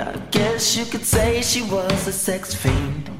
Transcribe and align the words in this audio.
I 0.00 0.16
guess 0.30 0.76
you 0.76 0.84
could 0.84 1.04
say 1.04 1.42
she 1.42 1.62
was 1.62 2.06
a 2.06 2.12
sex 2.12 2.54
fiend. 2.54 3.10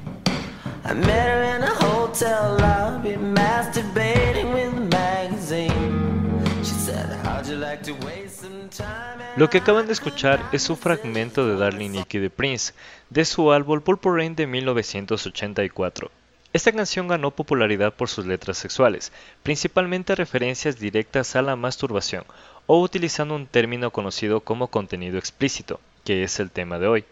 I 0.84 0.94
met 0.94 1.28
her 1.28 1.56
in 1.56 1.62
a 1.62 1.74
hotel 1.74 2.56
lobby, 2.60 3.16
masturbating 3.16 4.52
with 4.52 4.76
a 4.76 4.80
magazine. 4.80 6.40
She 6.58 6.74
said, 6.74 7.10
How'd 7.24 7.48
you 7.48 7.56
like 7.56 7.82
to 7.82 7.92
waste 8.06 8.42
some 8.42 8.68
time? 8.70 9.18
Lo 9.36 9.50
que 9.50 9.58
acaban 9.58 9.86
de 9.86 9.92
escuchar 9.92 10.40
es 10.52 10.70
un 10.70 10.76
fragmento 10.76 11.46
de 11.46 11.56
Darling 11.56 11.90
Nikki 11.92 12.18
de 12.18 12.30
Prince, 12.30 12.72
de 13.10 13.24
su 13.24 13.50
álbum 13.50 13.80
Purple 13.80 14.12
Rain 14.12 14.36
de 14.36 14.46
1984. 14.46 16.10
Esta 16.52 16.72
canción 16.72 17.08
ganó 17.08 17.32
popularidad 17.32 17.92
por 17.92 18.08
sus 18.08 18.24
letras 18.24 18.56
sexuales, 18.56 19.12
principalmente 19.42 20.14
referencias 20.14 20.78
directas 20.78 21.36
a 21.36 21.42
la 21.42 21.56
masturbación, 21.56 22.24
o 22.68 22.82
utilizando 22.82 23.34
un 23.34 23.46
término 23.46 23.90
conocido 23.90 24.42
como 24.42 24.68
contenido 24.68 25.16
explícito, 25.16 25.80
que 26.04 26.22
es 26.22 26.38
el 26.38 26.50
tema 26.50 26.78
de 26.78 26.86
hoy. 26.86 27.04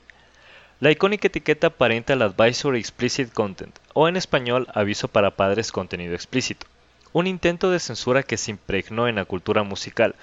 La 0.80 0.90
icónica 0.90 1.28
etiqueta 1.28 1.70
Parental 1.70 2.20
Advisory 2.20 2.78
Explicit 2.78 3.32
Content, 3.32 3.74
o 3.94 4.06
en 4.06 4.16
español 4.16 4.68
Aviso 4.74 5.08
para 5.08 5.34
Padres 5.34 5.72
Contenido 5.72 6.14
Explícito, 6.14 6.66
un 7.14 7.26
intento 7.26 7.70
de 7.70 7.80
censura 7.80 8.22
que 8.22 8.36
se 8.36 8.50
impregnó 8.50 9.08
en 9.08 9.14
la 9.14 9.24
cultura 9.24 9.62
musical. 9.62 10.14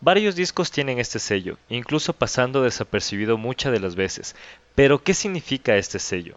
Varios 0.00 0.36
discos 0.36 0.70
tienen 0.70 1.00
este 1.00 1.18
sello, 1.18 1.58
incluso 1.68 2.12
pasando 2.12 2.62
desapercibido 2.62 3.36
muchas 3.36 3.72
de 3.72 3.80
las 3.80 3.96
veces. 3.96 4.36
Pero, 4.76 5.02
¿qué 5.02 5.12
significa 5.12 5.76
este 5.76 5.98
sello? 5.98 6.36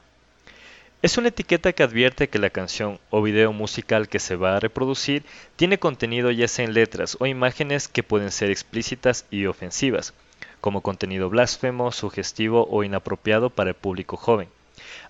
Es 1.03 1.17
una 1.17 1.29
etiqueta 1.29 1.73
que 1.73 1.81
advierte 1.81 2.29
que 2.29 2.37
la 2.37 2.51
canción 2.51 2.99
o 3.09 3.23
video 3.23 3.51
musical 3.53 4.07
que 4.07 4.19
se 4.19 4.35
va 4.35 4.55
a 4.55 4.59
reproducir 4.59 5.23
tiene 5.55 5.79
contenido 5.79 6.29
ya 6.29 6.47
sea 6.47 6.63
en 6.63 6.75
letras 6.75 7.17
o 7.19 7.25
imágenes 7.25 7.87
que 7.87 8.03
pueden 8.03 8.29
ser 8.29 8.51
explícitas 8.51 9.25
y 9.31 9.47
ofensivas, 9.47 10.13
como 10.59 10.81
contenido 10.81 11.27
blasfemo, 11.27 11.91
sugestivo 11.91 12.67
o 12.69 12.83
inapropiado 12.83 13.49
para 13.49 13.71
el 13.71 13.75
público 13.75 14.15
joven. 14.15 14.47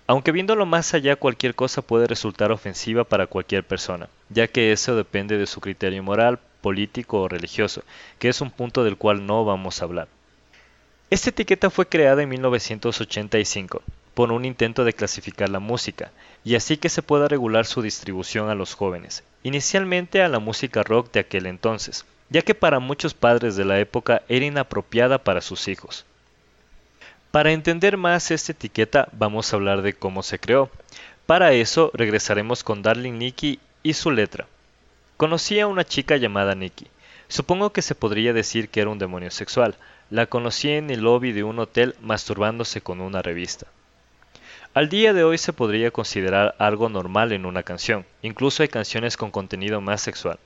Aunque 0.06 0.32
viéndolo 0.32 0.64
más 0.64 0.94
allá 0.94 1.16
cualquier 1.16 1.54
cosa 1.54 1.82
puede 1.82 2.06
resultar 2.06 2.52
ofensiva 2.52 3.04
para 3.04 3.26
cualquier 3.26 3.62
persona, 3.62 4.08
ya 4.30 4.48
que 4.48 4.72
eso 4.72 4.96
depende 4.96 5.36
de 5.36 5.46
su 5.46 5.60
criterio 5.60 6.02
moral, 6.02 6.38
político 6.62 7.20
o 7.20 7.28
religioso, 7.28 7.82
que 8.18 8.30
es 8.30 8.40
un 8.40 8.50
punto 8.50 8.82
del 8.82 8.96
cual 8.96 9.26
no 9.26 9.44
vamos 9.44 9.82
a 9.82 9.84
hablar. 9.84 10.08
Esta 11.10 11.28
etiqueta 11.28 11.68
fue 11.68 11.84
creada 11.84 12.22
en 12.22 12.30
1985 12.30 13.82
por 14.14 14.32
un 14.32 14.44
intento 14.44 14.84
de 14.84 14.92
clasificar 14.92 15.48
la 15.48 15.60
música, 15.60 16.10
y 16.44 16.54
así 16.54 16.76
que 16.76 16.88
se 16.88 17.02
pueda 17.02 17.28
regular 17.28 17.66
su 17.66 17.82
distribución 17.82 18.50
a 18.50 18.54
los 18.54 18.74
jóvenes, 18.74 19.24
inicialmente 19.42 20.22
a 20.22 20.28
la 20.28 20.38
música 20.38 20.82
rock 20.82 21.12
de 21.12 21.20
aquel 21.20 21.46
entonces, 21.46 22.04
ya 22.30 22.42
que 22.42 22.54
para 22.54 22.78
muchos 22.78 23.14
padres 23.14 23.56
de 23.56 23.64
la 23.64 23.78
época 23.78 24.22
era 24.28 24.44
inapropiada 24.44 25.18
para 25.18 25.40
sus 25.40 25.68
hijos. 25.68 26.04
Para 27.30 27.52
entender 27.52 27.96
más 27.96 28.30
esta 28.30 28.52
etiqueta 28.52 29.08
vamos 29.12 29.52
a 29.52 29.56
hablar 29.56 29.80
de 29.80 29.94
cómo 29.94 30.22
se 30.22 30.38
creó. 30.38 30.70
Para 31.24 31.52
eso 31.52 31.90
regresaremos 31.94 32.62
con 32.62 32.82
Darling 32.82 33.14
Nikki 33.18 33.58
y 33.82 33.94
su 33.94 34.10
letra. 34.10 34.46
Conocí 35.16 35.58
a 35.58 35.66
una 35.66 35.84
chica 35.84 36.16
llamada 36.16 36.54
Nikki. 36.54 36.88
Supongo 37.28 37.72
que 37.72 37.80
se 37.80 37.94
podría 37.94 38.34
decir 38.34 38.68
que 38.68 38.82
era 38.82 38.90
un 38.90 38.98
demonio 38.98 39.30
sexual. 39.30 39.76
La 40.10 40.26
conocí 40.26 40.68
en 40.68 40.90
el 40.90 41.00
lobby 41.00 41.32
de 41.32 41.42
un 41.42 41.58
hotel 41.58 41.94
masturbándose 42.02 42.82
con 42.82 43.00
una 43.00 43.22
revista. 43.22 43.66
Al 44.74 44.88
día 44.88 45.12
de 45.12 45.22
hoy 45.22 45.36
se 45.36 45.52
podría 45.52 45.90
considerar 45.90 46.54
algo 46.58 46.88
normal 46.88 47.32
en 47.32 47.44
una 47.44 47.62
canción, 47.62 48.06
incluso 48.22 48.62
hay 48.62 48.70
canciones 48.70 49.18
con 49.18 49.30
contenido 49.30 49.82
más 49.82 50.00
sexual. 50.00 50.38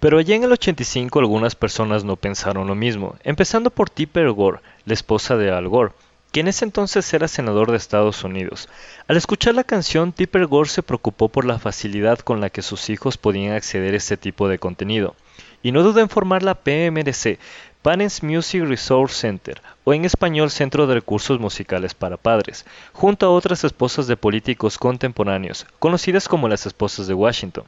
Pero 0.00 0.18
allá 0.18 0.36
en 0.36 0.44
el 0.44 0.52
85 0.52 1.18
algunas 1.18 1.54
personas 1.54 2.04
no 2.04 2.16
pensaron 2.16 2.66
lo 2.66 2.74
mismo, 2.74 3.16
empezando 3.24 3.70
por 3.70 3.88
Tipper 3.88 4.30
Gore, 4.32 4.60
la 4.84 4.92
esposa 4.92 5.38
de 5.38 5.50
Al 5.50 5.66
Gore, 5.66 5.94
quien 6.30 6.44
en 6.44 6.50
ese 6.50 6.66
entonces 6.66 7.10
era 7.14 7.26
senador 7.26 7.70
de 7.70 7.78
Estados 7.78 8.22
Unidos. 8.22 8.68
Al 9.06 9.16
escuchar 9.16 9.54
la 9.54 9.64
canción, 9.64 10.12
Tipper 10.12 10.44
Gore 10.44 10.68
se 10.68 10.82
preocupó 10.82 11.30
por 11.30 11.46
la 11.46 11.58
facilidad 11.58 12.18
con 12.18 12.42
la 12.42 12.50
que 12.50 12.60
sus 12.60 12.90
hijos 12.90 13.16
podían 13.16 13.54
acceder 13.54 13.94
a 13.94 13.96
este 13.96 14.18
tipo 14.18 14.48
de 14.48 14.58
contenido, 14.58 15.16
y 15.62 15.72
no 15.72 15.82
dudó 15.82 16.00
en 16.00 16.08
formar 16.08 16.42
la 16.42 16.54
PMRC, 16.54 17.38
Parents 17.82 18.22
Music 18.22 18.64
Resource 18.64 19.14
Center, 19.14 19.62
o 19.84 19.94
en 19.94 20.04
español 20.04 20.50
Centro 20.50 20.86
de 20.86 20.94
Recursos 20.94 21.40
Musicales 21.40 21.94
para 21.94 22.16
Padres, 22.16 22.66
junto 22.92 23.26
a 23.26 23.30
otras 23.30 23.64
esposas 23.64 24.06
de 24.06 24.16
políticos 24.16 24.78
contemporáneos, 24.78 25.66
conocidas 25.78 26.28
como 26.28 26.48
las 26.48 26.66
esposas 26.66 27.06
de 27.06 27.14
Washington. 27.14 27.64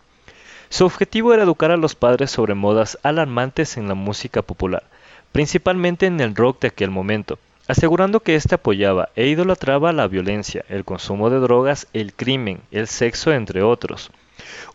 Su 0.69 0.85
objetivo 0.85 1.33
era 1.33 1.43
educar 1.43 1.71
a 1.71 1.77
los 1.77 1.95
padres 1.95 2.31
sobre 2.31 2.55
modas 2.55 2.99
alarmantes 3.03 3.77
en 3.77 3.89
la 3.89 3.95
música 3.95 4.43
popular, 4.43 4.85
principalmente 5.33 6.07
en 6.07 6.21
el 6.21 6.35
rock 6.35 6.61
de 6.61 6.69
aquel 6.69 6.91
momento, 6.91 7.39
asegurando 7.67 8.21
que 8.21 8.35
éste 8.35 8.57
apoyaba 8.57 9.11
e 9.15 9.27
idolatraba 9.29 9.93
la 9.93 10.09
violencia, 10.09 10.65
el 10.69 10.85
consumo 10.85 11.31
de 11.31 11.39
drogas, 11.39 11.87
el 11.93 12.13
crimen, 12.15 12.61
el 12.73 12.89
sexo, 12.89 13.33
entre 13.33 13.63
otros. 13.63 14.11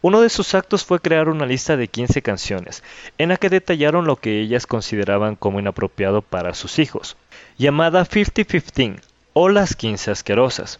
Uno 0.01 0.21
de 0.21 0.29
sus 0.29 0.53
actos 0.55 0.85
fue 0.85 0.99
crear 0.99 1.29
una 1.29 1.45
lista 1.45 1.77
de 1.77 1.87
15 1.87 2.21
canciones, 2.21 2.83
en 3.17 3.29
la 3.29 3.37
que 3.37 3.49
detallaron 3.49 4.05
lo 4.05 4.15
que 4.15 4.41
ellas 4.41 4.67
consideraban 4.67 5.35
como 5.35 5.59
inapropiado 5.59 6.21
para 6.21 6.53
sus 6.53 6.79
hijos, 6.79 7.17
llamada 7.57 8.05
5015 8.05 9.01
o 9.33 9.49
las 9.49 9.75
15 9.75 10.11
asquerosas. 10.11 10.79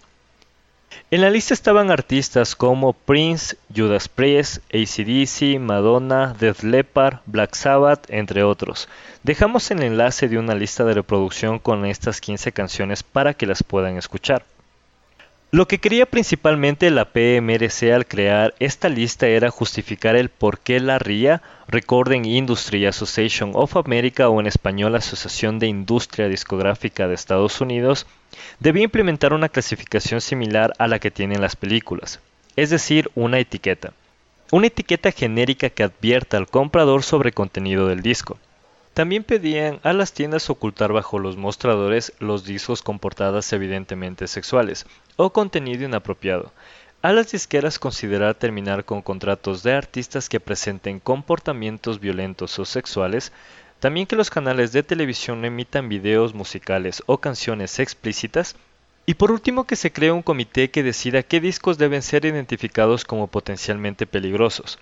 En 1.11 1.22
la 1.22 1.29
lista 1.29 1.53
estaban 1.53 1.91
artistas 1.91 2.56
como 2.56 2.94
Prince, 2.94 3.57
Judas 3.75 4.07
Priest, 4.07 4.57
ACDC, 4.73 5.59
Madonna, 5.59 6.35
Def 6.39 6.63
Leppard, 6.63 7.19
Black 7.25 7.53
Sabbath, 7.56 8.09
entre 8.09 8.44
otros. 8.44 8.88
Dejamos 9.23 9.69
el 9.72 9.83
enlace 9.83 10.27
de 10.29 10.38
una 10.38 10.56
lista 10.56 10.83
de 10.83 10.94
reproducción 10.94 11.59
con 11.59 11.85
estas 11.85 12.22
15 12.22 12.51
canciones 12.53 13.03
para 13.03 13.33
que 13.33 13.45
las 13.45 13.62
puedan 13.62 13.97
escuchar. 13.97 14.45
Lo 15.51 15.67
que 15.67 15.78
quería 15.78 16.06
principalmente 16.06 16.89
la 16.91 17.06
PMRC 17.06 17.91
al 17.94 18.07
crear 18.07 18.56
esta 18.59 18.89
lista 18.89 19.28
era 19.28 19.51
justificar 19.51 20.16
el 20.16 20.29
por 20.29 20.59
qué 20.59 20.79
la 20.79 21.00
RIA, 21.00 21.41
Recording 21.67 22.25
Industry 22.25 22.85
Association 22.85 23.51
of 23.53 23.78
America 23.78 24.28
o 24.28 24.39
en 24.41 24.47
español 24.47 24.95
Asociación 24.95 25.59
de 25.59 25.67
Industria 25.67 26.28
Discográfica 26.28 27.07
de 27.07 27.13
Estados 27.13 27.61
Unidos, 27.61 28.06
debía 28.59 28.83
implementar 28.83 29.33
una 29.33 29.47
clasificación 29.47 30.19
similar 30.19 30.73
a 30.78 30.88
la 30.88 31.00
que 31.00 31.11
tienen 31.11 31.41
las 31.41 31.56
películas, 31.56 32.19
es 32.56 32.69
decir, 32.72 33.09
una 33.16 33.39
etiqueta. 33.39 33.94
Una 34.51 34.67
etiqueta 34.67 35.12
genérica 35.12 35.69
que 35.69 35.83
advierta 35.83 36.38
al 36.38 36.47
comprador 36.47 37.03
sobre 37.03 37.31
contenido 37.31 37.88
del 37.88 38.01
disco. 38.01 38.38
También 38.95 39.25
pedían 39.25 39.81
a 39.83 39.91
las 39.91 40.13
tiendas 40.13 40.50
ocultar 40.50 40.94
bajo 40.94 41.19
los 41.19 41.35
mostradores 41.35 42.13
los 42.19 42.45
discos 42.45 42.81
con 42.81 42.97
portadas 42.97 43.51
evidentemente 43.51 44.25
sexuales 44.25 44.85
o 45.17 45.31
contenido 45.33 45.83
inapropiado. 45.83 46.53
A 47.01 47.11
las 47.11 47.29
disqueras 47.29 47.78
considerar 47.78 48.35
terminar 48.35 48.85
con 48.85 49.01
contratos 49.01 49.63
de 49.63 49.73
artistas 49.73 50.29
que 50.29 50.39
presenten 50.39 51.01
comportamientos 51.01 52.00
violentos 52.00 52.57
o 52.57 52.63
sexuales, 52.63 53.33
también 53.81 54.07
que 54.07 54.16
los 54.16 54.29
canales 54.29 54.72
de 54.72 54.81
televisión 54.81 55.44
emitan 55.44 55.89
videos 55.89 56.33
musicales 56.33 57.03
o 57.06 57.17
canciones 57.17 57.79
explícitas, 57.79 58.56
y 59.06 59.16
por 59.16 59.29
último 59.29 59.66
que 59.66 59.75
se 59.75 59.91
cree 59.91 60.13
un 60.13 60.22
comité 60.22 60.72
que 60.72 60.83
decida 60.83 61.22
qué 61.22 61.41
discos 61.41 61.77
deben 61.77 62.01
ser 62.01 62.24
identificados 62.24 63.03
como 63.03 63.27
potencialmente 63.27 64.07
peligrosos. 64.07 64.80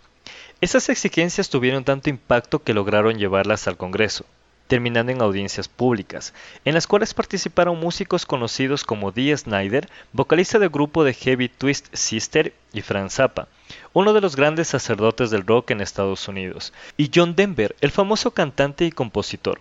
Esas 0.64 0.88
exigencias 0.88 1.50
tuvieron 1.50 1.84
tanto 1.84 2.10
impacto 2.10 2.64
que 2.64 2.74
lograron 2.74 3.18
llevarlas 3.18 3.68
al 3.68 3.76
Congreso, 3.76 4.24
terminando 4.68 5.12
en 5.12 5.22
audiencias 5.22 5.68
públicas, 5.68 6.34
en 6.64 6.74
las 6.74 6.88
cuales 6.88 7.14
participaron 7.14 7.82
músicos 7.82 8.26
conocidos 8.26 8.86
como 8.86 9.12
Dee 9.12 9.36
Snyder, 9.36 9.90
vocalista 10.14 10.60
del 10.60 10.70
grupo 10.70 11.04
de 11.04 11.14
heavy 11.14 11.50
Twist 11.50 11.94
Sister, 11.94 12.54
y 12.72 12.80
Frank 12.80 13.10
Zappa, 13.10 13.50
uno 13.92 14.14
de 14.14 14.22
los 14.22 14.38
grandes 14.38 14.70
sacerdotes 14.70 15.32
del 15.32 15.46
rock 15.46 15.72
en 15.72 15.82
Estados 15.82 16.30
Unidos, 16.30 16.72
y 16.96 17.12
John 17.14 17.36
Denver, 17.36 17.76
el 17.82 17.92
famoso 17.92 18.32
cantante 18.32 18.86
y 18.86 18.92
compositor. 18.94 19.60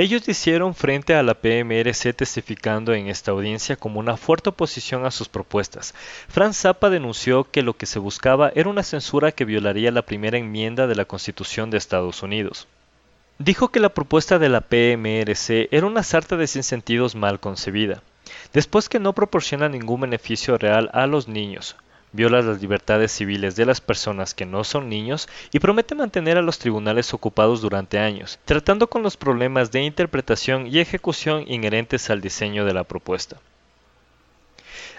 Ellos 0.00 0.28
hicieron 0.28 0.76
frente 0.76 1.16
a 1.16 1.24
la 1.24 1.34
PMRC 1.34 2.14
testificando 2.14 2.94
en 2.94 3.08
esta 3.08 3.32
audiencia 3.32 3.74
como 3.74 3.98
una 3.98 4.16
fuerte 4.16 4.50
oposición 4.50 5.04
a 5.04 5.10
sus 5.10 5.28
propuestas. 5.28 5.92
Franz 6.28 6.56
Zappa 6.58 6.88
denunció 6.88 7.50
que 7.50 7.62
lo 7.62 7.76
que 7.76 7.86
se 7.86 7.98
buscaba 7.98 8.52
era 8.54 8.70
una 8.70 8.84
censura 8.84 9.32
que 9.32 9.44
violaría 9.44 9.90
la 9.90 10.02
primera 10.02 10.38
enmienda 10.38 10.86
de 10.86 10.94
la 10.94 11.04
Constitución 11.04 11.70
de 11.70 11.78
Estados 11.78 12.22
Unidos. 12.22 12.68
Dijo 13.40 13.70
que 13.70 13.80
la 13.80 13.88
propuesta 13.88 14.38
de 14.38 14.48
la 14.48 14.60
PMRC 14.60 15.66
era 15.72 15.86
una 15.86 16.04
sarta 16.04 16.36
de 16.36 16.46
sinsentidos 16.46 17.16
mal 17.16 17.40
concebida, 17.40 18.00
después 18.52 18.88
que 18.88 19.00
no 19.00 19.14
proporciona 19.14 19.68
ningún 19.68 20.02
beneficio 20.02 20.58
real 20.58 20.90
a 20.92 21.08
los 21.08 21.26
niños, 21.26 21.74
viola 22.12 22.42
las 22.42 22.60
libertades 22.60 23.12
civiles 23.12 23.56
de 23.56 23.66
las 23.66 23.80
personas 23.80 24.34
que 24.34 24.46
no 24.46 24.64
son 24.64 24.88
niños 24.88 25.28
y 25.52 25.58
promete 25.58 25.94
mantener 25.94 26.38
a 26.38 26.42
los 26.42 26.58
tribunales 26.58 27.12
ocupados 27.14 27.60
durante 27.60 27.98
años, 27.98 28.38
tratando 28.44 28.88
con 28.88 29.02
los 29.02 29.16
problemas 29.16 29.70
de 29.70 29.82
interpretación 29.82 30.66
y 30.66 30.78
ejecución 30.78 31.44
inherentes 31.46 32.10
al 32.10 32.20
diseño 32.20 32.64
de 32.64 32.74
la 32.74 32.84
propuesta. 32.84 33.36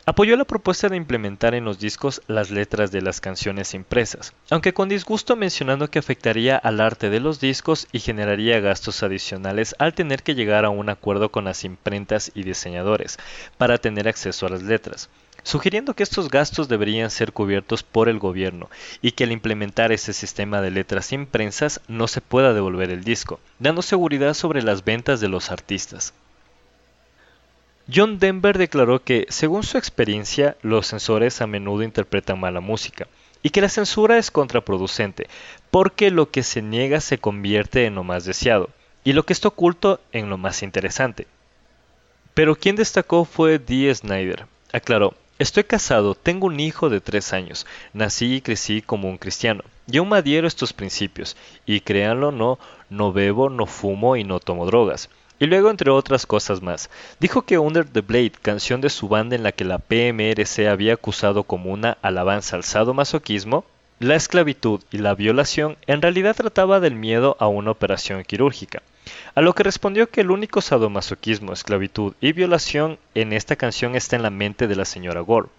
Apoyó 0.05 0.35
la 0.37 0.45
propuesta 0.45 0.89
de 0.89 0.97
implementar 0.97 1.53
en 1.53 1.65
los 1.65 1.77
discos 1.77 2.23
las 2.25 2.49
letras 2.49 2.91
de 2.91 3.01
las 3.01 3.21
canciones 3.21 3.75
impresas, 3.75 4.33
aunque 4.49 4.73
con 4.73 4.89
disgusto 4.89 5.35
mencionando 5.35 5.91
que 5.91 5.99
afectaría 5.99 6.57
al 6.57 6.81
arte 6.81 7.11
de 7.11 7.19
los 7.19 7.39
discos 7.39 7.87
y 7.91 7.99
generaría 7.99 8.59
gastos 8.59 9.03
adicionales 9.03 9.75
al 9.77 9.93
tener 9.93 10.23
que 10.23 10.33
llegar 10.33 10.65
a 10.65 10.69
un 10.69 10.89
acuerdo 10.89 11.29
con 11.29 11.45
las 11.45 11.63
imprentas 11.63 12.31
y 12.33 12.41
diseñadores 12.41 13.19
para 13.59 13.77
tener 13.77 14.07
acceso 14.07 14.47
a 14.47 14.49
las 14.49 14.63
letras 14.63 15.09
sugiriendo 15.49 15.95
que 15.95 16.03
estos 16.03 16.29
gastos 16.29 16.67
deberían 16.67 17.09
ser 17.09 17.33
cubiertos 17.33 17.81
por 17.81 18.07
el 18.07 18.19
gobierno 18.19 18.69
y 19.01 19.13
que 19.13 19.23
al 19.23 19.31
implementar 19.31 19.91
ese 19.91 20.13
sistema 20.13 20.61
de 20.61 20.69
letras 20.69 21.11
imprensas 21.11 21.81
no 21.87 22.07
se 22.07 22.21
pueda 22.21 22.53
devolver 22.53 22.91
el 22.91 23.03
disco, 23.03 23.39
dando 23.57 23.81
seguridad 23.81 24.35
sobre 24.35 24.61
las 24.61 24.85
ventas 24.85 25.21
de 25.21 25.27
los 25.27 25.49
artistas. 25.49 26.13
John 27.91 28.19
Denver 28.19 28.59
declaró 28.59 29.01
que, 29.01 29.25
según 29.29 29.63
su 29.63 29.79
experiencia, 29.79 30.55
los 30.61 30.85
censores 30.85 31.41
a 31.41 31.47
menudo 31.47 31.81
interpretan 31.81 32.39
mala 32.39 32.59
música 32.59 33.07
y 33.41 33.49
que 33.49 33.61
la 33.61 33.69
censura 33.69 34.19
es 34.19 34.29
contraproducente, 34.29 35.27
porque 35.71 36.11
lo 36.11 36.29
que 36.29 36.43
se 36.43 36.61
niega 36.61 37.01
se 37.01 37.17
convierte 37.17 37.87
en 37.87 37.95
lo 37.95 38.03
más 38.03 38.23
deseado 38.23 38.69
y 39.03 39.13
lo 39.13 39.25
que 39.25 39.33
está 39.33 39.47
oculto 39.47 39.99
en 40.11 40.29
lo 40.29 40.37
más 40.37 40.61
interesante. 40.61 41.25
Pero 42.35 42.55
quien 42.55 42.75
destacó 42.75 43.25
fue 43.25 43.57
Dee 43.57 43.95
Snyder. 43.95 44.45
Aclaró, 44.71 45.15
Estoy 45.39 45.63
casado, 45.63 46.15
tengo 46.15 46.47
un 46.47 46.59
hijo 46.59 46.89
de 46.89 46.99
tres 46.99 47.31
años, 47.31 47.65
nací 47.93 48.35
y 48.35 48.41
crecí 48.41 48.81
como 48.81 49.07
un 49.07 49.17
cristiano. 49.17 49.63
Yo 49.87 50.03
me 50.03 50.17
adhiero 50.17 50.49
estos 50.49 50.73
principios, 50.73 51.37
y 51.65 51.79
créanlo 51.79 52.27
o 52.27 52.31
no, 52.33 52.59
no 52.89 53.13
bebo, 53.13 53.49
no 53.49 53.65
fumo 53.65 54.17
y 54.17 54.25
no 54.25 54.41
tomo 54.41 54.65
drogas. 54.65 55.09
Y 55.39 55.45
luego, 55.45 55.69
entre 55.69 55.91
otras 55.91 56.25
cosas 56.25 56.61
más, 56.61 56.89
dijo 57.21 57.43
que 57.43 57.57
Under 57.57 57.85
the 57.87 58.01
Blade, 58.01 58.33
canción 58.41 58.81
de 58.81 58.89
su 58.89 59.07
banda 59.07 59.37
en 59.37 59.43
la 59.43 59.53
que 59.53 59.63
la 59.63 59.79
PMRC 59.79 60.67
había 60.67 60.95
acusado 60.95 61.43
como 61.43 61.71
una 61.71 61.97
alabanza 62.01 62.57
al 62.57 62.65
sadomasoquismo, 62.65 63.63
la 63.99 64.15
esclavitud 64.15 64.81
y 64.91 64.97
la 64.97 65.15
violación 65.15 65.77
en 65.87 66.01
realidad 66.01 66.35
trataba 66.35 66.81
del 66.81 66.95
miedo 66.95 67.37
a 67.39 67.47
una 67.47 67.71
operación 67.71 68.25
quirúrgica. 68.25 68.81
A 69.35 69.41
lo 69.41 69.53
que 69.53 69.63
respondió 69.63 70.09
que 70.09 70.21
el 70.21 70.31
único 70.31 70.61
sadomasoquismo, 70.61 71.53
esclavitud 71.53 72.13
y 72.19 72.33
violación 72.33 72.99
en 73.15 73.33
esta 73.33 73.55
canción 73.55 73.95
está 73.95 74.15
en 74.15 74.23
la 74.23 74.29
mente 74.29 74.67
de 74.67 74.75
la 74.75 74.85
señora 74.85 75.21
Gore. 75.21 75.49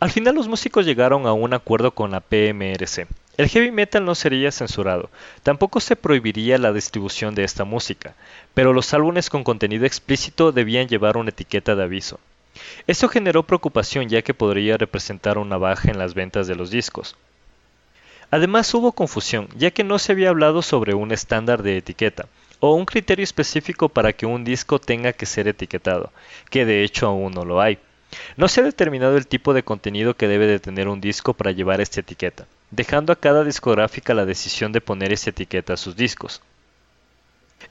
Al 0.00 0.10
final 0.10 0.34
los 0.34 0.48
músicos 0.48 0.84
llegaron 0.84 1.26
a 1.26 1.32
un 1.32 1.54
acuerdo 1.54 1.92
con 1.92 2.10
la 2.10 2.20
PMRC. 2.20 3.06
El 3.36 3.48
heavy 3.48 3.70
metal 3.70 4.04
no 4.04 4.14
sería 4.14 4.50
censurado, 4.50 5.08
tampoco 5.42 5.80
se 5.80 5.96
prohibiría 5.96 6.58
la 6.58 6.72
distribución 6.72 7.34
de 7.34 7.44
esta 7.44 7.64
música, 7.64 8.14
pero 8.52 8.72
los 8.72 8.92
álbumes 8.92 9.30
con 9.30 9.44
contenido 9.44 9.86
explícito 9.86 10.52
debían 10.52 10.88
llevar 10.88 11.16
una 11.16 11.30
etiqueta 11.30 11.76
de 11.76 11.84
aviso. 11.84 12.18
Esto 12.86 13.08
generó 13.08 13.44
preocupación 13.44 14.08
ya 14.08 14.22
que 14.22 14.34
podría 14.34 14.76
representar 14.76 15.38
una 15.38 15.56
baja 15.56 15.90
en 15.90 15.98
las 15.98 16.14
ventas 16.14 16.46
de 16.48 16.56
los 16.56 16.70
discos. 16.70 17.16
Además 18.30 18.72
hubo 18.74 18.92
confusión, 18.92 19.48
ya 19.56 19.70
que 19.70 19.84
no 19.84 19.98
se 19.98 20.12
había 20.12 20.30
hablado 20.30 20.62
sobre 20.62 20.94
un 20.94 21.12
estándar 21.12 21.62
de 21.62 21.76
etiqueta, 21.76 22.26
o 22.60 22.74
un 22.74 22.84
criterio 22.84 23.24
específico 23.24 23.88
para 23.88 24.12
que 24.12 24.26
un 24.26 24.44
disco 24.44 24.78
tenga 24.78 25.12
que 25.12 25.26
ser 25.26 25.48
etiquetado, 25.48 26.12
que 26.50 26.64
de 26.64 26.84
hecho 26.84 27.06
aún 27.06 27.32
no 27.32 27.44
lo 27.44 27.60
hay. 27.60 27.78
No 28.36 28.48
se 28.48 28.60
ha 28.60 28.64
determinado 28.64 29.16
el 29.16 29.26
tipo 29.26 29.54
de 29.54 29.62
contenido 29.62 30.14
que 30.14 30.28
debe 30.28 30.46
de 30.46 30.60
tener 30.60 30.88
un 30.88 31.00
disco 31.00 31.34
para 31.34 31.52
llevar 31.52 31.80
esta 31.80 32.00
etiqueta, 32.00 32.46
dejando 32.70 33.12
a 33.12 33.16
cada 33.16 33.44
discográfica 33.44 34.14
la 34.14 34.26
decisión 34.26 34.72
de 34.72 34.80
poner 34.80 35.12
esa 35.12 35.30
etiqueta 35.30 35.74
a 35.74 35.76
sus 35.76 35.96
discos. 35.96 36.42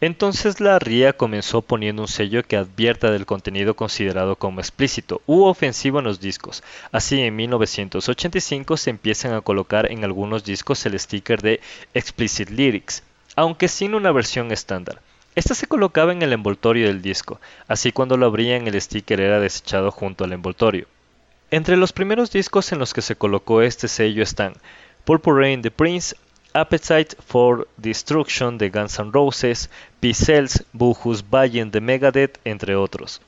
Entonces 0.01 0.61
la 0.61 0.79
RIA 0.79 1.13
comenzó 1.13 1.61
poniendo 1.61 2.03
un 2.03 2.07
sello 2.07 2.43
que 2.43 2.55
advierta 2.55 3.11
del 3.11 3.25
contenido 3.25 3.75
considerado 3.75 4.37
como 4.37 4.61
explícito 4.61 5.21
u 5.25 5.43
ofensivo 5.43 5.99
en 5.99 6.05
los 6.05 6.21
discos. 6.21 6.63
Así 6.91 7.19
en 7.21 7.35
1985 7.35 8.77
se 8.77 8.91
empiezan 8.91 9.33
a 9.33 9.41
colocar 9.41 9.91
en 9.91 10.05
algunos 10.05 10.45
discos 10.45 10.85
el 10.85 10.97
sticker 10.97 11.41
de 11.41 11.59
Explicit 11.93 12.49
Lyrics, 12.49 13.03
aunque 13.39 13.69
sin 13.69 13.95
una 13.95 14.11
versión 14.11 14.51
estándar. 14.51 14.99
Esta 15.33 15.55
se 15.55 15.65
colocaba 15.65 16.11
en 16.11 16.21
el 16.23 16.33
envoltorio 16.33 16.87
del 16.87 17.01
disco, 17.01 17.39
así 17.69 17.93
cuando 17.93 18.17
lo 18.17 18.25
abrían 18.25 18.67
el 18.67 18.81
sticker 18.81 19.21
era 19.21 19.39
desechado 19.39 19.91
junto 19.91 20.25
al 20.25 20.33
envoltorio. 20.33 20.87
Entre 21.49 21.77
los 21.77 21.93
primeros 21.93 22.31
discos 22.31 22.73
en 22.73 22.79
los 22.79 22.93
que 22.93 23.01
se 23.01 23.15
colocó 23.15 23.61
este 23.61 23.87
sello 23.87 24.23
están 24.23 24.55
Purple 25.05 25.35
Rain 25.35 25.61
de 25.61 25.71
Prince, 25.71 26.17
Appetite 26.51 27.15
for 27.25 27.69
Destruction 27.77 28.57
de 28.57 28.71
Guns 28.71 28.99
N' 28.99 29.11
Roses, 29.13 29.69
P-Cells, 30.01 30.65
Buhus 30.73 31.23
de 31.31 31.79
Megadeth, 31.79 32.39
entre 32.43 32.75
otros. 32.75 33.21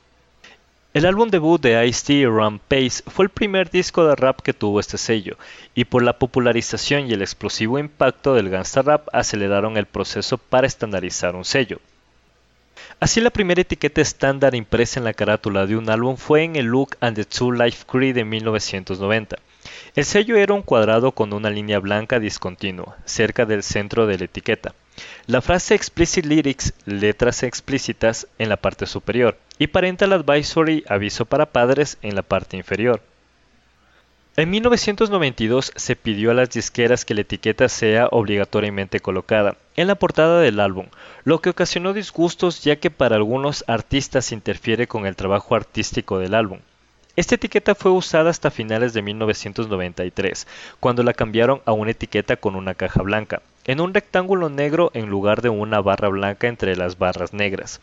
El 0.94 1.06
álbum 1.06 1.30
debut 1.30 1.58
de 1.58 1.86
Ice-T, 1.86 2.28
Pace, 2.68 3.02
fue 3.06 3.24
el 3.24 3.30
primer 3.30 3.70
disco 3.70 4.06
de 4.06 4.14
rap 4.14 4.42
que 4.42 4.52
tuvo 4.52 4.78
este 4.78 4.98
sello, 4.98 5.38
y 5.74 5.86
por 5.86 6.02
la 6.02 6.18
popularización 6.18 7.08
y 7.08 7.14
el 7.14 7.22
explosivo 7.22 7.78
impacto 7.78 8.34
del 8.34 8.50
gangsta 8.50 8.82
rap 8.82 9.08
aceleraron 9.10 9.78
el 9.78 9.86
proceso 9.86 10.36
para 10.36 10.66
estandarizar 10.66 11.34
un 11.34 11.46
sello. 11.46 11.80
Así 13.00 13.22
la 13.22 13.30
primera 13.30 13.62
etiqueta 13.62 14.02
estándar 14.02 14.54
impresa 14.54 15.00
en 15.00 15.04
la 15.04 15.14
carátula 15.14 15.64
de 15.64 15.76
un 15.76 15.88
álbum 15.88 16.18
fue 16.18 16.44
en 16.44 16.56
el 16.56 16.66
Look 16.66 16.98
and 17.00 17.16
the 17.16 17.24
Two 17.24 17.52
Life 17.52 17.86
Creed 17.90 18.14
de 18.14 18.26
1990. 18.26 19.38
El 19.96 20.04
sello 20.04 20.36
era 20.36 20.52
un 20.52 20.60
cuadrado 20.60 21.12
con 21.12 21.32
una 21.32 21.48
línea 21.48 21.78
blanca 21.78 22.20
discontinua, 22.20 22.98
cerca 23.06 23.46
del 23.46 23.62
centro 23.62 24.06
de 24.06 24.18
la 24.18 24.24
etiqueta. 24.26 24.74
La 25.26 25.40
frase 25.40 25.74
Explicit 25.74 26.24
Lyrics, 26.26 26.74
letras 26.84 27.42
explícitas, 27.42 28.26
en 28.38 28.48
la 28.48 28.56
parte 28.56 28.86
superior, 28.86 29.38
y 29.58 29.68
Parental 29.68 30.12
Advisory, 30.12 30.84
aviso 30.88 31.24
para 31.26 31.52
padres, 31.52 31.98
en 32.02 32.14
la 32.14 32.22
parte 32.22 32.56
inferior. 32.56 33.02
En 34.34 34.48
1992 34.48 35.72
se 35.76 35.94
pidió 35.94 36.30
a 36.30 36.34
las 36.34 36.48
disqueras 36.50 37.04
que 37.04 37.14
la 37.14 37.20
etiqueta 37.20 37.68
sea 37.68 38.08
obligatoriamente 38.10 39.00
colocada 39.00 39.58
en 39.76 39.86
la 39.86 39.94
portada 39.94 40.40
del 40.40 40.58
álbum, 40.58 40.86
lo 41.24 41.40
que 41.42 41.50
ocasionó 41.50 41.92
disgustos 41.92 42.64
ya 42.64 42.76
que 42.76 42.90
para 42.90 43.16
algunos 43.16 43.62
artistas 43.66 44.32
interfiere 44.32 44.86
con 44.86 45.04
el 45.04 45.16
trabajo 45.16 45.54
artístico 45.54 46.18
del 46.18 46.34
álbum. 46.34 46.60
Esta 47.14 47.34
etiqueta 47.34 47.74
fue 47.74 47.90
usada 47.90 48.30
hasta 48.30 48.50
finales 48.50 48.94
de 48.94 49.02
1993, 49.02 50.46
cuando 50.80 51.02
la 51.02 51.12
cambiaron 51.12 51.60
a 51.66 51.72
una 51.72 51.90
etiqueta 51.90 52.36
con 52.36 52.56
una 52.56 52.72
caja 52.72 53.02
blanca, 53.02 53.42
en 53.66 53.82
un 53.82 53.92
rectángulo 53.92 54.48
negro 54.48 54.90
en 54.94 55.10
lugar 55.10 55.42
de 55.42 55.50
una 55.50 55.82
barra 55.82 56.08
blanca 56.08 56.48
entre 56.48 56.74
las 56.74 56.96
barras 56.96 57.34
negras. 57.34 57.82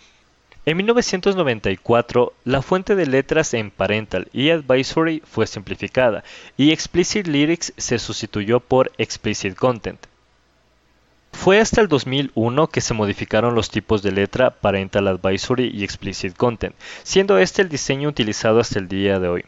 En 0.65 0.77
1994, 0.77 2.33
la 2.43 2.63
fuente 2.63 2.95
de 2.95 3.05
letras 3.05 3.53
en 3.53 3.69
Parental 3.69 4.27
y 4.33 4.49
Advisory 4.49 5.21
fue 5.23 5.45
simplificada 5.45 6.23
y 6.57 6.71
Explicit 6.71 7.27
Lyrics 7.27 7.71
se 7.77 7.99
sustituyó 7.99 8.59
por 8.59 8.91
Explicit 8.97 9.55
Content. 9.55 9.99
Fue 11.31 11.59
hasta 11.59 11.81
el 11.81 11.87
2001 11.87 12.67
que 12.67 12.81
se 12.81 12.93
modificaron 12.93 13.55
los 13.55 13.69
tipos 13.69 14.03
de 14.03 14.11
letra 14.11 14.49
Parental 14.51 15.07
Advisory 15.07 15.71
y 15.73 15.83
Explicit 15.83 16.35
Content, 16.35 16.75
siendo 17.03 17.37
este 17.37 17.61
el 17.61 17.69
diseño 17.69 18.09
utilizado 18.09 18.59
hasta 18.59 18.79
el 18.79 18.87
día 18.87 19.19
de 19.19 19.29
hoy. 19.29 19.45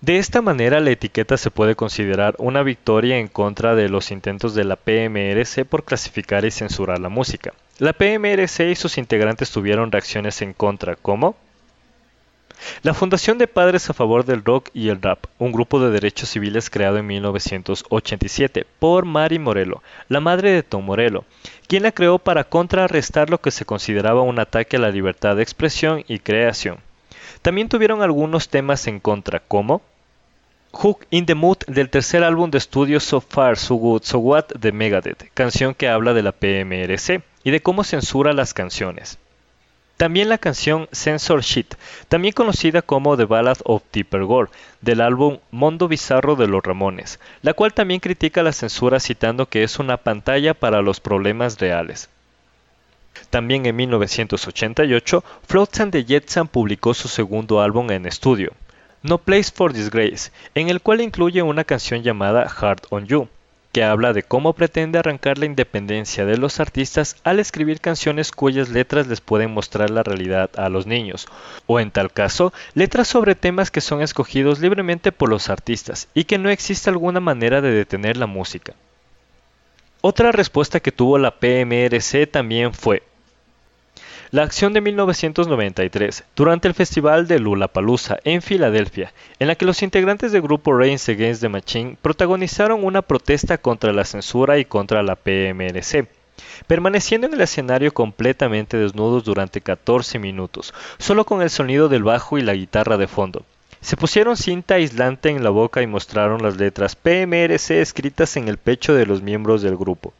De 0.00 0.16
esta 0.16 0.40
manera, 0.40 0.80
la 0.80 0.92
etiqueta 0.92 1.36
se 1.36 1.50
puede 1.50 1.74
considerar 1.74 2.34
una 2.38 2.62
victoria 2.62 3.18
en 3.18 3.28
contra 3.28 3.74
de 3.74 3.90
los 3.90 4.10
intentos 4.10 4.54
de 4.54 4.64
la 4.64 4.76
PMRC 4.76 5.66
por 5.66 5.84
clasificar 5.84 6.46
y 6.46 6.50
censurar 6.50 6.98
la 6.98 7.10
música. 7.10 7.52
La 7.78 7.92
PMRC 7.92 8.70
y 8.70 8.76
sus 8.76 8.96
integrantes 8.96 9.50
tuvieron 9.50 9.92
reacciones 9.92 10.40
en 10.40 10.54
contra, 10.54 10.96
como 10.96 11.36
la 12.82 12.94
Fundación 12.94 13.38
de 13.38 13.46
Padres 13.46 13.88
a 13.90 13.94
Favor 13.94 14.24
del 14.24 14.44
Rock 14.44 14.70
y 14.74 14.88
el 14.88 15.00
Rap, 15.00 15.26
un 15.38 15.52
grupo 15.52 15.80
de 15.80 15.90
derechos 15.90 16.28
civiles 16.28 16.70
creado 16.70 16.98
en 16.98 17.06
1987 17.06 18.66
por 18.78 19.04
Mari 19.04 19.38
Morello, 19.38 19.82
la 20.08 20.20
madre 20.20 20.52
de 20.52 20.62
Tom 20.62 20.84
Morello, 20.84 21.24
quien 21.66 21.82
la 21.82 21.92
creó 21.92 22.18
para 22.18 22.44
contrarrestar 22.44 23.30
lo 23.30 23.40
que 23.40 23.50
se 23.50 23.64
consideraba 23.64 24.22
un 24.22 24.38
ataque 24.38 24.76
a 24.76 24.80
la 24.80 24.90
libertad 24.90 25.36
de 25.36 25.42
expresión 25.42 26.04
y 26.08 26.18
creación. 26.18 26.78
También 27.42 27.68
tuvieron 27.68 28.02
algunos 28.02 28.48
temas 28.48 28.86
en 28.86 29.00
contra, 29.00 29.40
como 29.40 29.82
Hook 30.72 31.06
in 31.10 31.26
the 31.26 31.34
Mood 31.34 31.58
del 31.66 31.90
tercer 31.90 32.22
álbum 32.22 32.50
de 32.50 32.58
estudio 32.58 33.00
So 33.00 33.20
Far, 33.20 33.56
So 33.56 33.74
Good, 33.74 34.02
So 34.04 34.18
What 34.18 34.46
de 34.58 34.72
Megadeth, 34.72 35.30
canción 35.34 35.74
que 35.74 35.88
habla 35.88 36.14
de 36.14 36.22
la 36.22 36.32
PMRC 36.32 37.22
y 37.42 37.50
de 37.50 37.60
cómo 37.60 37.84
censura 37.84 38.32
las 38.32 38.54
canciones. 38.54 39.18
También 40.00 40.30
la 40.30 40.38
canción 40.38 40.88
Censor 40.92 41.42
Shit, 41.42 41.74
también 42.08 42.32
conocida 42.32 42.80
como 42.80 43.18
The 43.18 43.26
Ballad 43.26 43.58
of 43.64 43.82
Tipper 43.90 44.24
Gore, 44.24 44.48
del 44.80 45.02
álbum 45.02 45.40
Mondo 45.50 45.88
Bizarro 45.88 46.36
de 46.36 46.46
los 46.46 46.62
Ramones, 46.62 47.20
la 47.42 47.52
cual 47.52 47.74
también 47.74 48.00
critica 48.00 48.42
la 48.42 48.54
censura 48.54 48.98
citando 48.98 49.44
que 49.44 49.62
es 49.62 49.78
una 49.78 49.98
pantalla 49.98 50.54
para 50.54 50.80
los 50.80 51.00
problemas 51.00 51.58
reales. 51.58 52.08
También 53.28 53.66
en 53.66 53.76
1988, 53.76 55.22
Flotsam 55.46 55.90
de 55.90 56.06
Jetsam 56.06 56.48
publicó 56.48 56.94
su 56.94 57.08
segundo 57.08 57.60
álbum 57.60 57.90
en 57.90 58.06
estudio, 58.06 58.54
No 59.02 59.18
Place 59.18 59.52
for 59.54 59.74
Disgrace, 59.74 60.32
en 60.54 60.70
el 60.70 60.80
cual 60.80 61.02
incluye 61.02 61.42
una 61.42 61.64
canción 61.64 62.02
llamada 62.02 62.48
Heart 62.48 62.86
on 62.88 63.04
You. 63.04 63.28
Que 63.72 63.84
habla 63.84 64.12
de 64.12 64.22
cómo 64.22 64.52
pretende 64.52 64.98
arrancar 64.98 65.38
la 65.38 65.46
independencia 65.46 66.24
de 66.24 66.36
los 66.36 66.58
artistas 66.60 67.16
al 67.22 67.38
escribir 67.38 67.80
canciones 67.80 68.32
cuyas 68.32 68.68
letras 68.68 69.06
les 69.06 69.20
pueden 69.20 69.52
mostrar 69.52 69.90
la 69.90 70.02
realidad 70.02 70.50
a 70.56 70.68
los 70.68 70.86
niños, 70.86 71.28
o 71.66 71.78
en 71.78 71.90
tal 71.90 72.12
caso, 72.12 72.52
letras 72.74 73.08
sobre 73.08 73.34
temas 73.34 73.70
que 73.70 73.80
son 73.80 74.02
escogidos 74.02 74.58
libremente 74.58 75.12
por 75.12 75.28
los 75.28 75.50
artistas 75.50 76.08
y 76.14 76.24
que 76.24 76.38
no 76.38 76.50
existe 76.50 76.90
alguna 76.90 77.20
manera 77.20 77.60
de 77.60 77.70
detener 77.70 78.16
la 78.16 78.26
música. 78.26 78.74
Otra 80.00 80.32
respuesta 80.32 80.80
que 80.80 80.92
tuvo 80.92 81.18
la 81.18 81.32
PMRC 81.38 82.26
también 82.26 82.72
fue 82.72 83.02
la 84.32 84.44
acción 84.44 84.72
de 84.72 84.80
1993, 84.80 86.22
durante 86.36 86.68
el 86.68 86.74
festival 86.74 87.26
de 87.26 87.40
Lollapalooza 87.40 88.18
en 88.22 88.42
Filadelfia, 88.42 89.12
en 89.40 89.48
la 89.48 89.56
que 89.56 89.64
los 89.64 89.82
integrantes 89.82 90.30
del 90.30 90.42
grupo 90.42 90.72
Reigns 90.72 91.08
Against 91.08 91.40
the 91.40 91.48
Machine 91.48 91.96
protagonizaron 92.00 92.84
una 92.84 93.02
protesta 93.02 93.58
contra 93.58 93.92
la 93.92 94.04
censura 94.04 94.58
y 94.58 94.64
contra 94.64 95.02
la 95.02 95.16
PMRC, 95.16 96.06
permaneciendo 96.68 97.26
en 97.26 97.34
el 97.34 97.40
escenario 97.40 97.92
completamente 97.92 98.76
desnudos 98.76 99.24
durante 99.24 99.60
14 99.60 100.20
minutos, 100.20 100.72
solo 100.98 101.24
con 101.24 101.42
el 101.42 101.50
sonido 101.50 101.88
del 101.88 102.04
bajo 102.04 102.38
y 102.38 102.42
la 102.42 102.54
guitarra 102.54 102.96
de 102.98 103.08
fondo. 103.08 103.42
Se 103.80 103.96
pusieron 103.96 104.36
cinta 104.36 104.74
aislante 104.74 105.30
en 105.30 105.42
la 105.42 105.50
boca 105.50 105.82
y 105.82 105.88
mostraron 105.88 106.40
las 106.40 106.56
letras 106.56 106.94
PMRC 106.94 107.80
escritas 107.80 108.36
en 108.36 108.46
el 108.46 108.58
pecho 108.58 108.94
de 108.94 109.06
los 109.06 109.22
miembros 109.22 109.62
del 109.62 109.76
grupo 109.76 110.12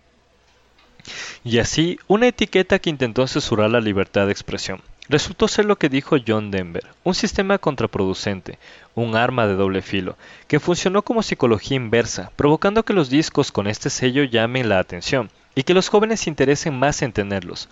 y 1.45 1.59
así 1.59 1.99
una 2.09 2.28
etiqueta 2.28 2.78
que 2.78 2.90
intentó 2.90 3.26
censurar 3.26 3.71
la 3.71 3.80
libertad 3.80 4.26
de 4.26 4.33
expresión. 4.33 4.80
Resultó 5.09 5.49
ser 5.49 5.64
lo 5.64 5.75
que 5.75 5.88
dijo 5.88 6.16
John 6.25 6.52
Denver, 6.52 6.87
un 7.02 7.14
sistema 7.14 7.59
contraproducente, 7.59 8.61
un 8.95 9.16
arma 9.16 9.49
de 9.49 9.54
doble 9.54 9.83
filo, 9.83 10.16
que 10.47 10.61
funcionó 10.61 11.02
como 11.02 11.25
psicología 11.25 11.76
inversa, 11.76 12.30
provocando 12.37 12.85
que 12.85 12.92
los 12.92 13.11
discos 13.11 13.50
con 13.50 13.66
este 13.66 13.90
sello 13.90 14.23
llamen 14.23 14.69
la 14.69 14.78
atención 14.78 15.28
y 15.57 15.64
que 15.64 15.75
los 15.75 15.88
jóvenes 15.88 16.21
se 16.21 16.30
interesen 16.30 16.78
más 16.78 17.02
en 17.02 17.12
tenerlos. 17.12 17.69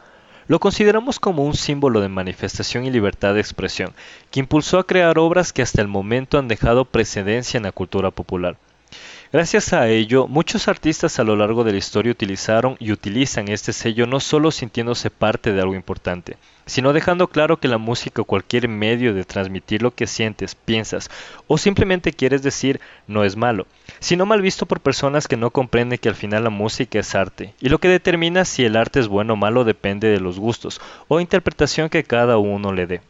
Lo 0.48 0.58
consideramos 0.58 1.20
como 1.20 1.44
un 1.44 1.54
símbolo 1.54 2.00
de 2.00 2.08
manifestación 2.08 2.86
y 2.86 2.90
libertad 2.90 3.34
de 3.34 3.40
expresión, 3.40 3.92
que 4.30 4.40
impulsó 4.40 4.78
a 4.78 4.86
crear 4.86 5.18
obras 5.18 5.52
que 5.52 5.62
hasta 5.62 5.82
el 5.82 5.88
momento 5.88 6.38
han 6.38 6.48
dejado 6.48 6.86
precedencia 6.86 7.58
en 7.58 7.64
la 7.64 7.72
cultura 7.72 8.10
popular. 8.10 8.56
Gracias 9.30 9.74
a 9.74 9.86
ello, 9.88 10.26
muchos 10.26 10.68
artistas 10.68 11.18
a 11.18 11.22
lo 11.22 11.36
largo 11.36 11.62
de 11.62 11.72
la 11.72 11.76
historia 11.76 12.12
utilizaron 12.12 12.76
y 12.80 12.92
utilizan 12.92 13.48
este 13.48 13.74
sello 13.74 14.06
no 14.06 14.20
solo 14.20 14.50
sintiéndose 14.50 15.10
parte 15.10 15.52
de 15.52 15.60
algo 15.60 15.74
importante, 15.74 16.38
sino 16.64 16.94
dejando 16.94 17.28
claro 17.28 17.58
que 17.58 17.68
la 17.68 17.76
música 17.76 18.22
o 18.22 18.24
cualquier 18.24 18.68
medio 18.68 19.12
de 19.12 19.24
transmitir 19.24 19.82
lo 19.82 19.90
que 19.90 20.06
sientes, 20.06 20.54
piensas 20.54 21.10
o 21.46 21.58
simplemente 21.58 22.14
quieres 22.14 22.42
decir 22.42 22.80
no 23.06 23.22
es 23.22 23.36
malo, 23.36 23.66
sino 24.00 24.24
mal 24.24 24.40
visto 24.40 24.64
por 24.64 24.80
personas 24.80 25.28
que 25.28 25.36
no 25.36 25.50
comprenden 25.50 25.98
que 25.98 26.08
al 26.08 26.14
final 26.14 26.44
la 26.44 26.50
música 26.50 26.98
es 26.98 27.14
arte, 27.14 27.52
y 27.60 27.68
lo 27.68 27.80
que 27.80 27.88
determina 27.88 28.46
si 28.46 28.64
el 28.64 28.76
arte 28.76 28.98
es 28.98 29.08
bueno 29.08 29.34
o 29.34 29.36
malo 29.36 29.64
depende 29.64 30.08
de 30.08 30.20
los 30.20 30.38
gustos 30.38 30.80
o 31.06 31.20
interpretación 31.20 31.90
que 31.90 32.02
cada 32.02 32.38
uno 32.38 32.72
le 32.72 32.86
dé. 32.86 33.02